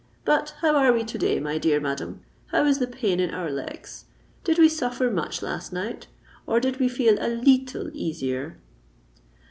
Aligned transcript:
But 0.25 0.55
how 0.61 0.75
are 0.77 0.91
we 0.91 1.03
to 1.03 1.17
day, 1.19 1.39
my 1.39 1.59
dear 1.59 1.79
madam? 1.79 2.21
how 2.47 2.65
is 2.65 2.79
the 2.79 2.87
pain 2.87 3.19
in 3.19 3.29
our 3.29 3.51
legs? 3.51 4.05
did 4.43 4.57
we 4.57 4.67
suffer 4.67 5.11
much 5.11 5.43
last 5.43 5.71
night? 5.71 6.07
or 6.47 6.59
did 6.59 6.79
we 6.79 6.89
feel 6.89 7.17
a 7.19 7.27
leetle 7.29 7.91
easier?" 7.93 8.57